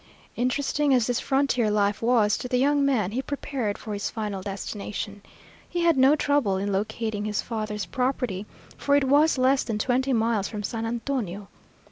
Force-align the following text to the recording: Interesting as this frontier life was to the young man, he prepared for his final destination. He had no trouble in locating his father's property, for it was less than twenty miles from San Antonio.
Interesting 0.35 0.95
as 0.95 1.05
this 1.05 1.19
frontier 1.19 1.69
life 1.69 2.01
was 2.01 2.35
to 2.39 2.47
the 2.47 2.57
young 2.57 2.83
man, 2.83 3.11
he 3.11 3.21
prepared 3.21 3.77
for 3.77 3.93
his 3.93 4.09
final 4.09 4.41
destination. 4.41 5.21
He 5.69 5.81
had 5.81 5.95
no 5.95 6.15
trouble 6.15 6.57
in 6.57 6.71
locating 6.73 7.25
his 7.25 7.43
father's 7.43 7.85
property, 7.85 8.47
for 8.79 8.95
it 8.95 9.03
was 9.03 9.37
less 9.37 9.63
than 9.63 9.77
twenty 9.77 10.11
miles 10.11 10.47
from 10.47 10.63
San 10.63 10.87
Antonio. 10.87 11.49